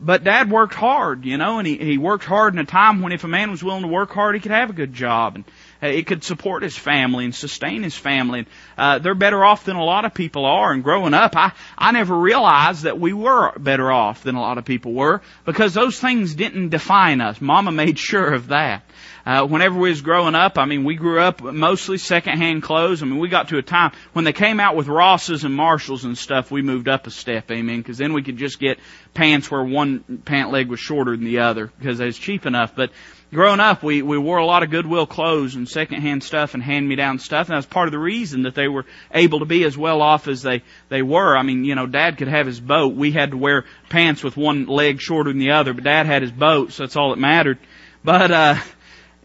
[0.00, 3.12] But dad worked hard, you know, and he, he worked hard in a time when
[3.12, 5.34] if a man was willing to work hard, he could have a good job.
[5.34, 5.44] And
[5.80, 8.46] it could support his family and sustain his family.
[8.76, 10.72] Uh, they're better off than a lot of people are.
[10.72, 14.58] And growing up, I, I never realized that we were better off than a lot
[14.58, 17.40] of people were because those things didn't define us.
[17.40, 18.82] Mama made sure of that.
[19.28, 23.02] Uh, whenever we was growing up, I mean, we grew up mostly secondhand clothes.
[23.02, 26.04] I mean, we got to a time when they came out with Rosses and Marshalls
[26.06, 28.78] and stuff, we moved up a step, amen, because then we could just get
[29.12, 32.74] pants where one pant leg was shorter than the other because it was cheap enough.
[32.74, 32.90] But
[33.32, 37.18] growing up, we, we wore a lot of Goodwill clothes and secondhand stuff and hand-me-down
[37.18, 40.00] stuff, and that's part of the reason that they were able to be as well
[40.00, 41.36] off as they, they were.
[41.36, 42.94] I mean, you know, Dad could have his boat.
[42.94, 46.22] We had to wear pants with one leg shorter than the other, but Dad had
[46.22, 47.58] his boat, so that's all that mattered.
[48.02, 48.56] But, uh,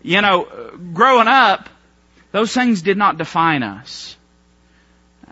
[0.02, 1.70] you know, growing up,
[2.32, 4.18] those things did not define us.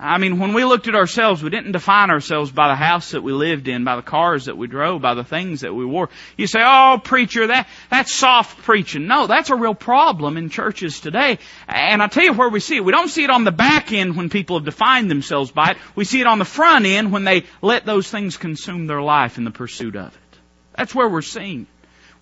[0.04, 3.22] I mean, when we looked at ourselves, we didn't define ourselves by the house that
[3.22, 6.10] we lived in, by the cars that we drove, by the things that we wore.
[6.38, 9.06] You say, oh, preacher, that, that's soft preaching.
[9.06, 11.38] No, that's a real problem in churches today.
[11.68, 12.84] And I tell you where we see it.
[12.84, 15.78] We don't see it on the back end when people have defined themselves by it.
[15.94, 19.38] We see it on the front end when they let those things consume their life
[19.38, 20.40] in the pursuit of it.
[20.76, 21.68] That's where we're seeing.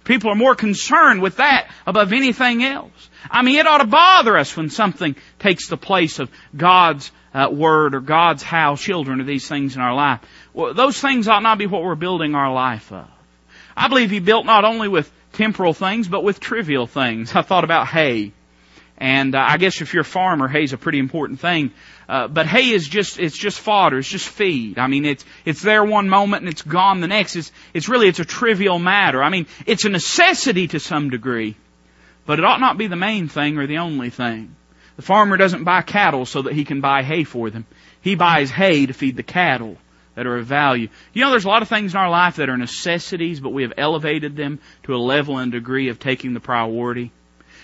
[0.03, 3.09] People are more concerned with that above anything else.
[3.31, 7.49] I mean, it ought to bother us when something takes the place of God's uh,
[7.51, 10.19] word or God's how children, or these things in our life.
[10.53, 13.07] Well, those things ought not be what we're building our life of.
[13.75, 17.35] I believe He built not only with temporal things, but with trivial things.
[17.35, 18.33] I thought about hay.
[18.97, 21.71] And uh, I guess if you're a farmer, hay's a pretty important thing.
[22.09, 24.77] Uh, but hay is just it's just fodder, it's just feed.
[24.77, 27.35] I mean, it's it's there one moment and it's gone the next.
[27.37, 29.23] It's it's really it's a trivial matter.
[29.23, 31.55] I mean, it's a necessity to some degree,
[32.25, 34.55] but it ought not be the main thing or the only thing.
[34.99, 37.65] The farmer doesn't buy cattle so that he can buy hay for them.
[38.01, 39.77] He buys hay to feed the cattle
[40.15, 40.89] that are of value.
[41.13, 43.61] You know, there's a lot of things in our life that are necessities, but we
[43.61, 47.13] have elevated them to a level and degree of taking the priority.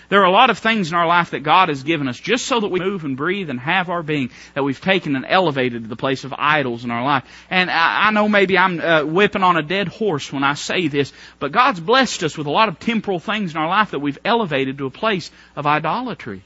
[0.08, 2.46] There are a lot of things in our life that God has given us just
[2.46, 5.82] so that we move and breathe and have our being that we've taken and elevated
[5.82, 7.24] to the place of idols in our life.
[7.50, 11.12] And I, know maybe I'm uh, whipping on a dead horse when I say this,
[11.38, 14.18] but God's blessed us with a lot of temporal things in our life that we've
[14.24, 16.42] elevated to a place of idolatry.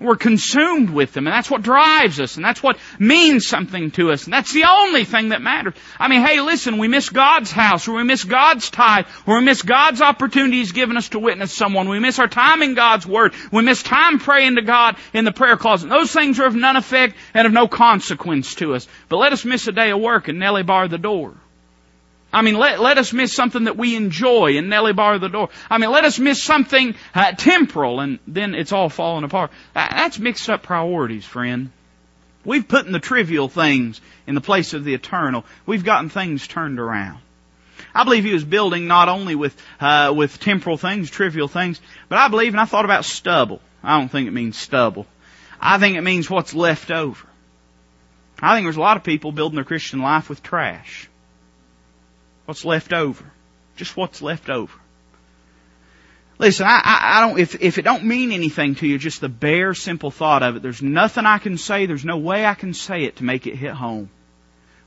[0.00, 4.12] We're consumed with them, and that's what drives us, and that's what means something to
[4.12, 5.74] us, and that's the only thing that matters.
[5.98, 9.44] I mean, hey, listen, we miss God's house, or we miss God's tithe, or we
[9.44, 11.88] miss God's opportunities given us to witness someone.
[11.88, 13.34] We miss our time in God's Word.
[13.50, 15.88] We miss time praying to God in the prayer closet.
[15.88, 18.86] Those things are of none effect and of no consequence to us.
[19.08, 21.34] But let us miss a day of work and Nellie bar the door.
[22.38, 25.48] I mean, let, let us miss something that we enjoy and Nelly bar the door.
[25.68, 29.50] I mean, let us miss something uh, temporal and then it's all falling apart.
[29.74, 31.72] That's mixed up priorities, friend.
[32.44, 35.44] We've put in the trivial things in the place of the eternal.
[35.66, 37.18] We've gotten things turned around.
[37.92, 42.18] I believe he was building not only with uh, with temporal things, trivial things, but
[42.18, 43.60] I believe, and I thought about stubble.
[43.82, 45.08] I don't think it means stubble.
[45.60, 47.26] I think it means what's left over.
[48.40, 51.07] I think there's a lot of people building their Christian life with trash.
[52.48, 53.30] What's left over.
[53.76, 54.72] Just what's left over.
[56.38, 59.28] Listen, I, I, I, don't, if, if it don't mean anything to you, just the
[59.28, 62.72] bare simple thought of it, there's nothing I can say, there's no way I can
[62.72, 64.08] say it to make it hit home.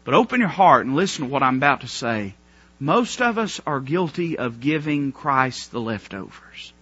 [0.03, 2.33] But open your heart and listen to what I'm about to say.
[2.79, 6.73] Most of us are guilty of giving Christ the leftovers.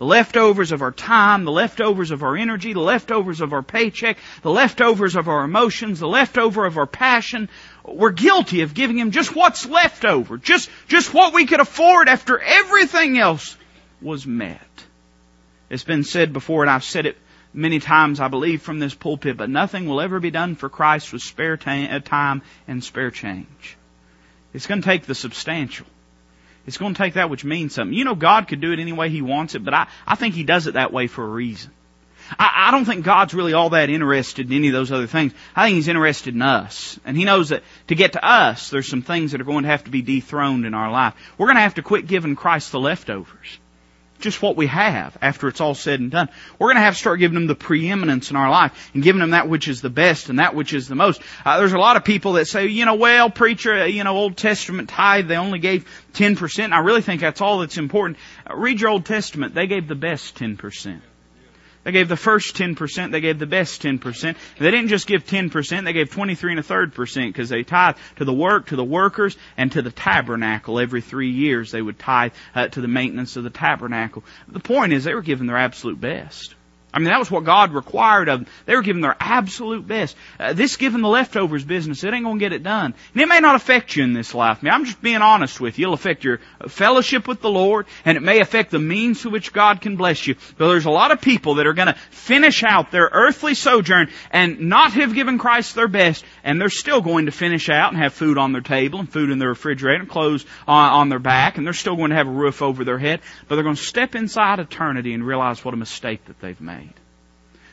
[0.00, 4.16] The leftovers of our time, the leftovers of our energy, the leftovers of our paycheck,
[4.40, 7.50] the leftovers of our emotions, the leftover of our passion.
[7.84, 10.38] We're guilty of giving Him just what's left over.
[10.38, 13.58] Just, just what we could afford after everything else
[14.00, 14.66] was met.
[15.68, 17.18] It's been said before and I've said it
[17.52, 21.12] many times, I believe, from this pulpit, but nothing will ever be done for Christ
[21.12, 23.76] with spare time and spare change.
[24.54, 25.84] It's going to take the substantial.
[26.70, 27.92] It's going to take that which means something.
[27.92, 30.36] You know, God could do it any way He wants it, but I, I think
[30.36, 31.72] He does it that way for a reason.
[32.38, 35.32] I, I don't think God's really all that interested in any of those other things.
[35.56, 36.98] I think He's interested in us.
[37.04, 39.68] And He knows that to get to us, there's some things that are going to
[39.68, 41.14] have to be dethroned in our life.
[41.36, 43.58] We're going to have to quit giving Christ the leftovers
[44.20, 46.28] just what we have after it's all said and done.
[46.58, 49.20] We're going to have to start giving them the preeminence in our life and giving
[49.20, 51.20] them that which is the best and that which is the most.
[51.44, 54.16] Uh, there's a lot of people that say, you know, well, preacher, uh, you know,
[54.16, 56.72] Old Testament tithe, they only gave 10%.
[56.72, 58.18] I really think that's all that's important.
[58.48, 59.54] Uh, read your Old Testament.
[59.54, 61.00] They gave the best 10%.
[61.90, 64.36] They gave the first 10%, they gave the best 10%.
[64.60, 67.96] They didn't just give 10%, they gave 23 and a third percent because they tithe
[68.14, 70.78] to the work, to the workers, and to the tabernacle.
[70.78, 74.22] Every three years they would tithe uh, to the maintenance of the tabernacle.
[74.46, 76.54] The point is they were giving their absolute best.
[76.92, 78.48] I mean, that was what God required of them.
[78.66, 80.16] They were giving their absolute best.
[80.38, 82.94] Uh, this giving the leftovers business, it ain't gonna get it done.
[83.14, 84.58] And it may not affect you in this life.
[84.60, 85.84] I mean, I'm just being honest with you.
[85.84, 89.52] It'll affect your fellowship with the Lord, and it may affect the means to which
[89.52, 90.34] God can bless you.
[90.58, 94.60] But there's a lot of people that are gonna finish out their earthly sojourn and
[94.60, 98.14] not have given Christ their best, and they're still going to finish out and have
[98.14, 101.56] food on their table and food in their refrigerator and clothes on, on their back,
[101.56, 103.82] and they're still going to have a roof over their head, but they're going to
[103.82, 106.79] step inside eternity and realize what a mistake that they've made.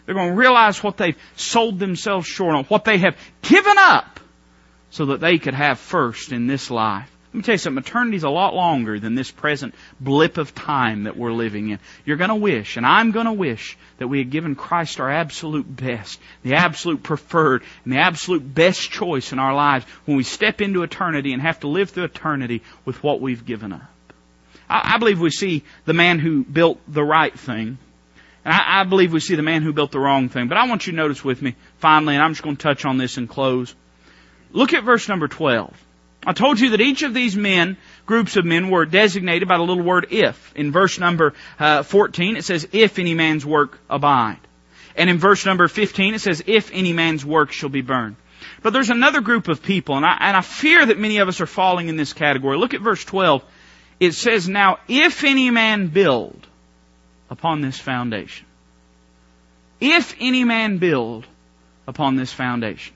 [0.08, 4.22] They're going to realize what they've sold themselves short on, what they have given up
[4.90, 8.24] so that they could have first in this life Let me tell you something, eternity's
[8.24, 11.80] a lot longer than this present blip of time that we're living in.
[12.06, 16.22] You're gonna wish, and I'm gonna wish, that we had given Christ our absolute best,
[16.42, 20.84] the absolute preferred, and the absolute best choice in our lives when we step into
[20.84, 24.14] eternity and have to live through eternity with what we've given up.
[24.70, 27.78] I, I believe we see the man who built the right thing,
[28.48, 30.48] and I, I believe we see the man who built the wrong thing.
[30.48, 32.86] But I want you to notice with me, finally, and I'm just going to touch
[32.86, 33.76] on this and close.
[34.54, 35.86] Look at verse number 12.
[36.26, 39.64] I told you that each of these men, groups of men, were designated by the
[39.64, 40.54] little word if.
[40.56, 44.40] In verse number uh, 14, it says, if any man's work abide.
[44.96, 48.16] And in verse number 15, it says, if any man's work shall be burned.
[48.64, 51.42] But there's another group of people, and I, and I fear that many of us
[51.42, 52.58] are falling in this category.
[52.58, 53.44] Look at verse 12.
[54.00, 56.48] It says, now, if any man build
[57.30, 58.46] upon this foundation.
[59.80, 61.26] If any man build
[61.88, 62.94] upon this foundation.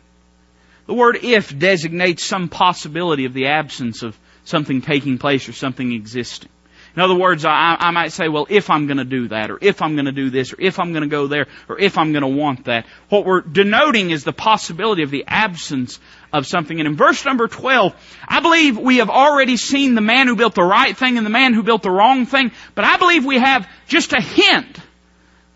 [0.87, 5.93] The word if designates some possibility of the absence of something taking place or something
[5.93, 6.49] existing.
[6.95, 9.57] In other words, I, I might say, well, if I'm going to do that, or
[9.61, 11.97] if I'm going to do this, or if I'm going to go there, or if
[11.97, 12.85] I'm going to want that.
[13.07, 15.99] What we're denoting is the possibility of the absence
[16.33, 16.79] of something.
[16.79, 17.93] And in verse number 12,
[18.27, 21.31] I believe we have already seen the man who built the right thing and the
[21.31, 24.77] man who built the wrong thing, but I believe we have just a hint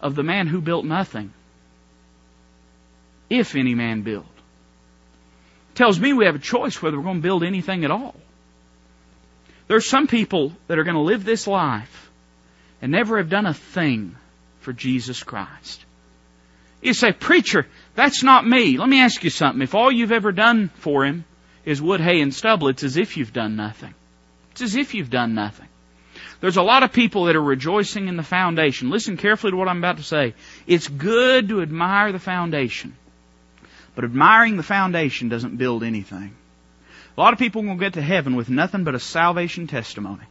[0.01, 1.33] of the man who built nothing.
[3.29, 4.25] If any man build
[5.75, 8.15] tells me we have a choice whether we're going to build anything at all.
[9.67, 12.09] There's some people that are going to live this life
[12.81, 14.15] and never have done a thing
[14.61, 15.83] for Jesus Christ.
[16.81, 18.77] You say, preacher, that's not me.
[18.77, 19.61] Let me ask you something.
[19.61, 21.25] If all you've ever done for him
[21.63, 23.93] is wood, hay, and stubble, it's as if you've done nothing.
[24.51, 25.67] It's as if you've done nothing.
[26.41, 28.89] There's a lot of people that are rejoicing in the foundation.
[28.89, 30.33] Listen carefully to what I'm about to say.
[30.67, 32.95] It's good to admire the foundation.
[33.95, 36.35] But admiring the foundation doesn't build anything.
[37.17, 40.23] A lot of people will get to heaven with nothing but a salvation testimony.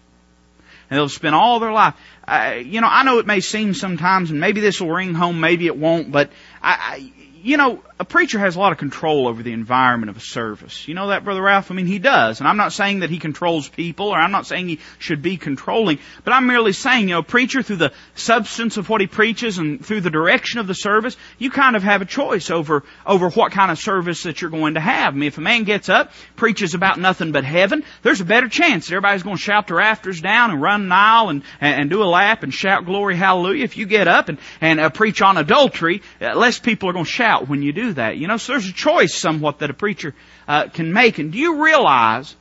[0.91, 1.95] And they'll spend all their life.
[2.29, 5.67] You know, I know it may seem sometimes, and maybe this will ring home, maybe
[5.67, 6.31] it won't, but
[6.63, 7.11] I, I
[7.45, 10.89] you know, a preacher has a lot of control over the environment of a service.
[10.89, 11.71] You know that, Brother Ralph?
[11.71, 12.41] I mean, he does.
[12.41, 15.37] And I'm not saying that he controls people, or I'm not saying he should be
[15.37, 19.59] controlling, but I'm merely saying, you know, preacher, through the substance of what he preaches
[19.59, 23.31] and through the direction of the service, you kind of have a choice over, over
[23.31, 25.15] what kind of service that you're going to have.
[25.15, 28.49] I mean, if a man gets up, preaches about nothing but heaven, there's a better
[28.49, 31.83] chance that everybody's going to shout the rafters down and run an aisle and, and,
[31.83, 33.63] and do a lap and shout glory, hallelujah.
[33.63, 37.05] If you get up and, and uh, preach on adultery, uh, less people are going
[37.05, 38.17] to shout when you do that.
[38.17, 40.15] You know, so there's a choice somewhat that a preacher
[40.49, 41.19] uh, can make.
[41.19, 42.35] And do you realize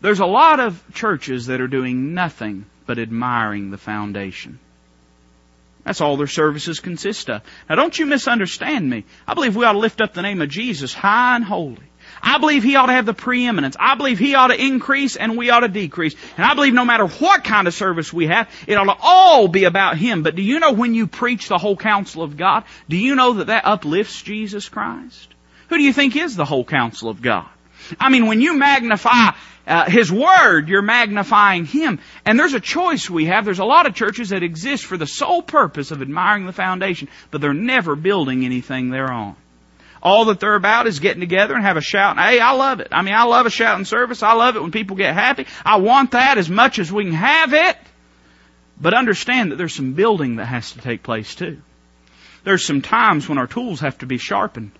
[0.00, 4.58] there's a lot of churches that are doing nothing but admiring the foundation?
[5.84, 7.42] That's all their services consist of.
[7.68, 9.04] Now don't you misunderstand me.
[9.26, 11.78] I believe we ought to lift up the name of Jesus high and holy.
[12.22, 13.76] I believe He ought to have the preeminence.
[13.78, 16.14] I believe He ought to increase and we ought to decrease.
[16.36, 19.48] And I believe no matter what kind of service we have, it ought to all
[19.48, 20.22] be about Him.
[20.22, 23.34] But do you know when you preach the whole counsel of God, do you know
[23.34, 25.28] that that uplifts Jesus Christ?
[25.68, 27.46] Who do you think is the whole counsel of God?
[28.00, 29.32] I mean, when you magnify
[29.66, 32.00] uh, His Word, you're magnifying Him.
[32.24, 33.44] And there's a choice we have.
[33.44, 37.08] There's a lot of churches that exist for the sole purpose of admiring the foundation,
[37.30, 39.36] but they're never building anything thereon.
[40.02, 42.16] All that they're about is getting together and have a shout.
[42.18, 42.88] Hey, I love it.
[42.92, 44.22] I mean, I love a shouting service.
[44.22, 45.46] I love it when people get happy.
[45.64, 47.76] I want that as much as we can have it.
[48.80, 51.60] But understand that there's some building that has to take place too.
[52.44, 54.70] There's some times when our tools have to be sharpened.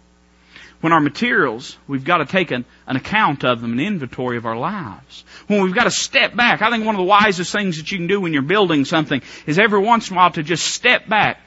[0.81, 4.47] When our materials, we've got to take an, an account of them, an inventory of
[4.47, 5.25] our lives.
[5.49, 6.63] When we've got to step back.
[6.63, 9.21] I think one of the wisest things that you can do when you're building something
[9.47, 11.41] is every once in a while to just step back.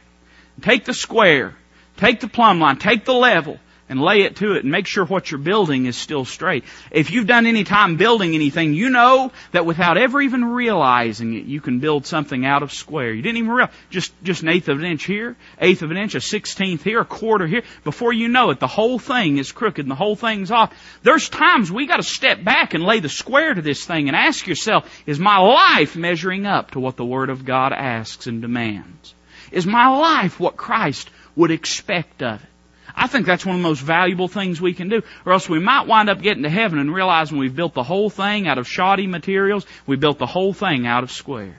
[0.61, 1.55] Take the square
[1.97, 5.03] Take the plumb line, take the level, and lay it to it and make sure
[5.03, 6.63] what you're building is still straight.
[6.91, 11.43] If you've done any time building anything, you know that without ever even realizing it,
[11.43, 13.11] you can build something out of square.
[13.11, 15.97] You didn't even realize, just, just an eighth of an inch here, eighth of an
[15.97, 17.63] inch, a sixteenth here, a quarter here.
[17.83, 20.73] Before you know it, the whole thing is crooked and the whole thing's off.
[21.03, 24.47] There's times we gotta step back and lay the square to this thing and ask
[24.47, 29.13] yourself, is my life measuring up to what the Word of God asks and demands?
[29.51, 32.49] Is my life what Christ would expect of it.
[32.95, 35.01] I think that's one of the most valuable things we can do.
[35.25, 38.09] Or else we might wind up getting to heaven and realizing we've built the whole
[38.09, 39.65] thing out of shoddy materials.
[39.85, 41.55] We built the whole thing out of square.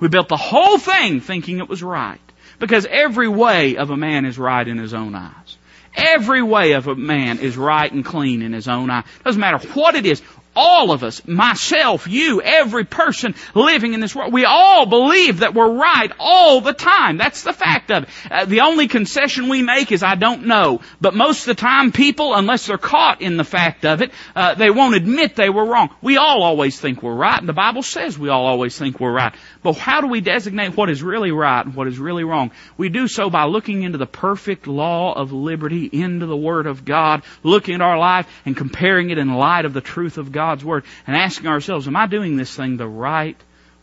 [0.00, 2.20] We built the whole thing thinking it was right.
[2.58, 5.58] Because every way of a man is right in his own eyes.
[5.94, 9.04] Every way of a man is right and clean in his own eye.
[9.24, 10.22] Doesn't matter what it is.
[10.56, 15.54] All of us, myself, you, every person living in this world, we all believe that
[15.54, 17.18] we're right all the time.
[17.18, 18.08] That's the fact of it.
[18.30, 20.80] Uh, the only concession we make is I don't know.
[21.00, 24.54] But most of the time people, unless they're caught in the fact of it, uh,
[24.54, 25.90] they won't admit they were wrong.
[26.00, 29.12] We all always think we're right, and the Bible says we all always think we're
[29.12, 29.34] right.
[29.66, 32.52] But how do we designate what is really right and what is really wrong?
[32.76, 36.84] We do so by looking into the perfect law of liberty, into the Word of
[36.84, 40.64] God, looking at our life and comparing it in light of the truth of God's
[40.64, 43.36] Word and asking ourselves, am I doing this thing the right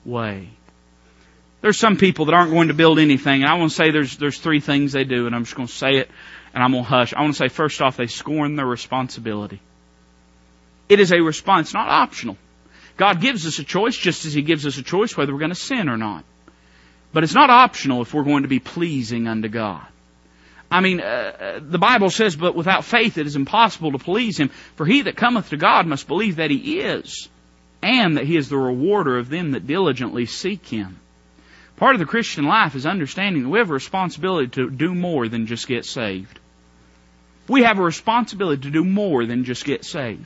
[0.06, 0.52] way?
[1.60, 4.16] There's some people that aren't going to build anything, and I want to say there's,
[4.16, 6.10] there's three things they do, and I'm just going to say it,
[6.54, 7.14] and I'm going to hush.
[7.14, 9.60] I want to say first off, they scorn their responsibility.
[10.88, 12.38] It is a response, not optional.
[12.98, 15.50] God gives us a choice just as He gives us a choice whether we're going
[15.50, 16.24] to sin or not.
[17.12, 19.86] But it's not optional if we're going to be pleasing unto God.
[20.72, 24.38] I mean, uh, uh, the Bible says, but without faith it is impossible to please
[24.40, 24.50] Him.
[24.76, 27.30] For he that cometh to God must believe that He is,
[27.84, 31.00] and that He is the rewarder of them that diligently seek Him.
[31.78, 35.28] Part of the Christian life is understanding that we have a responsibility to do more
[35.28, 36.40] than just get saved.
[37.48, 40.26] We have a responsibility to do more than just get saved.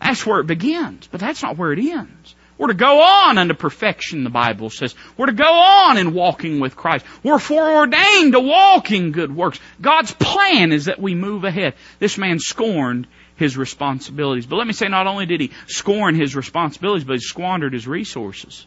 [0.00, 2.34] That's where it begins, but that's not where it ends.
[2.58, 4.94] We're to go on unto perfection, the Bible says.
[5.16, 7.06] We're to go on in walking with Christ.
[7.22, 9.60] We're foreordained to walk in good works.
[9.80, 11.74] God's plan is that we move ahead.
[12.00, 14.46] This man scorned his responsibilities.
[14.46, 17.86] But let me say, not only did he scorn his responsibilities, but he squandered his
[17.86, 18.66] resources.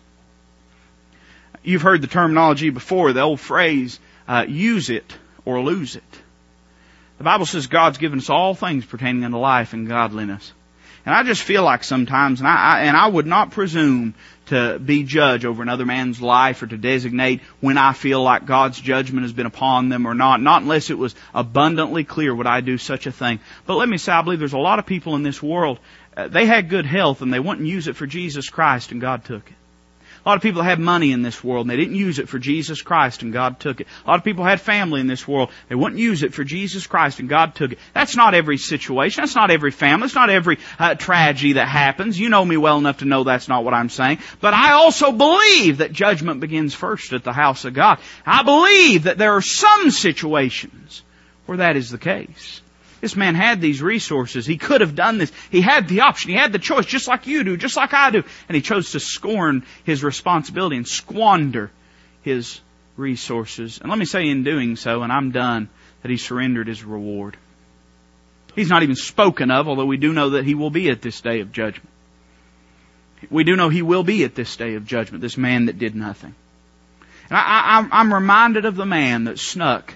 [1.61, 6.03] You've heard the terminology before, the old phrase, uh, use it or lose it.
[7.17, 10.53] The Bible says God's given us all things pertaining unto life and godliness.
[11.05, 14.13] And I just feel like sometimes, and I, I, and I would not presume
[14.47, 18.79] to be judge over another man's life or to designate when I feel like God's
[18.79, 20.41] judgment has been upon them or not.
[20.41, 23.39] Not unless it was abundantly clear would I do such a thing.
[23.65, 25.79] But let me say, I believe there's a lot of people in this world,
[26.15, 29.23] uh, they had good health and they wouldn't use it for Jesus Christ and God
[29.23, 29.55] took it.
[30.23, 32.37] A lot of people had money in this world and they didn't use it for
[32.37, 33.87] Jesus Christ and God took it.
[34.05, 35.49] A lot of people had family in this world.
[35.67, 37.79] They wouldn't use it for Jesus Christ and God took it.
[37.93, 39.23] That's not every situation.
[39.23, 40.05] That's not every family.
[40.05, 42.19] It's not every uh, tragedy that happens.
[42.19, 44.19] You know me well enough to know that's not what I'm saying.
[44.39, 47.99] But I also believe that judgment begins first at the house of God.
[48.23, 51.03] I believe that there are some situations
[51.47, 52.61] where that is the case.
[53.01, 54.45] This man had these resources.
[54.45, 55.31] He could have done this.
[55.49, 56.29] He had the option.
[56.29, 58.23] He had the choice, just like you do, just like I do.
[58.47, 61.71] And he chose to scorn his responsibility and squander
[62.21, 62.61] his
[62.97, 63.79] resources.
[63.81, 65.67] And let me say in doing so, and I'm done,
[66.03, 67.37] that he surrendered his reward.
[68.55, 71.21] He's not even spoken of, although we do know that he will be at this
[71.21, 71.89] day of judgment.
[73.29, 75.95] We do know he will be at this day of judgment, this man that did
[75.95, 76.35] nothing.
[77.29, 79.95] And I, am reminded of the man that snuck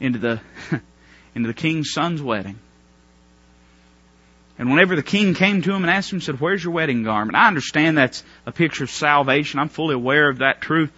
[0.00, 0.40] into the
[1.34, 2.58] into the king's son's wedding.
[4.58, 7.36] And whenever the king came to him and asked him, said, Where's your wedding garment?
[7.36, 9.58] I understand that's a picture of salvation.
[9.58, 10.92] I'm fully aware of that truth.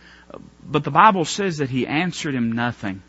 [0.65, 3.03] But the Bible says that he answered him nothing.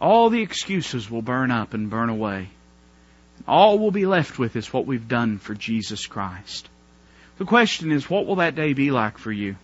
[0.00, 2.48] All the excuses will burn up and burn away.
[3.46, 6.68] All we'll be left with is what we've done for Jesus Christ.
[7.38, 9.56] The question is, what will that day be like for you?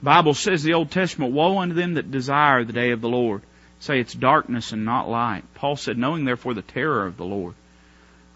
[0.00, 3.08] The Bible says the Old Testament, Woe unto them that desire the day of the
[3.08, 3.42] Lord
[3.80, 5.42] say it's darkness and not light.
[5.54, 7.54] Paul said, knowing therefore the terror of the Lord.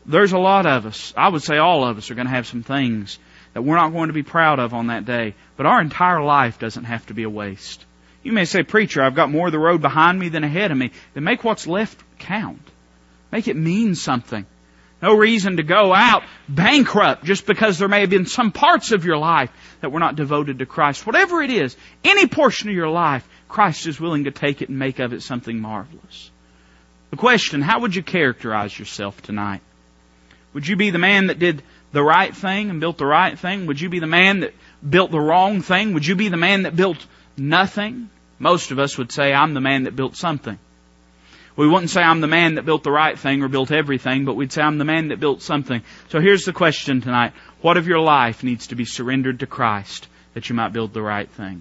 [0.07, 2.47] There's a lot of us, I would say all of us are going to have
[2.47, 3.19] some things
[3.53, 6.59] that we're not going to be proud of on that day, but our entire life
[6.59, 7.85] doesn't have to be a waste.
[8.23, 10.77] You may say, preacher, I've got more of the road behind me than ahead of
[10.77, 10.91] me.
[11.13, 12.67] Then make what's left count.
[13.31, 14.47] Make it mean something.
[15.03, 19.05] No reason to go out bankrupt just because there may have been some parts of
[19.05, 19.51] your life
[19.83, 21.07] that were not devoted to Christ.
[21.07, 24.81] Whatever it is, any portion of your life, Christ is willing to take it and
[24.81, 26.33] make of it something marvelous.
[27.13, 29.61] The question, how would you characterize yourself tonight?
[30.55, 33.67] Would you be the man that did the right thing and built the right thing?
[33.67, 34.55] Would you be the man that
[34.91, 35.95] built the wrong thing?
[35.95, 38.11] Would you be the man that built nothing?
[38.41, 40.59] Most of us would say, I'm the man that built something.
[41.55, 44.35] We wouldn't say I'm the man that built the right thing or built everything, but
[44.35, 45.81] we'd say I'm the man that built something.
[46.09, 47.35] So here's the question tonight.
[47.61, 51.03] What of your life needs to be surrendered to Christ that you might build the
[51.03, 51.53] right thing?